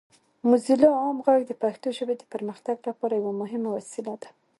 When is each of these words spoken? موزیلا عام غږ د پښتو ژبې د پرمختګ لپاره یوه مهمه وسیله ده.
موزیلا 0.47 0.89
عام 1.01 1.17
غږ 1.25 1.41
د 1.47 1.51
پښتو 1.63 1.87
ژبې 1.97 2.15
د 2.17 2.23
پرمختګ 2.33 2.77
لپاره 2.87 3.13
یوه 3.19 3.33
مهمه 3.41 3.69
وسیله 3.77 4.13
ده. 4.21 4.29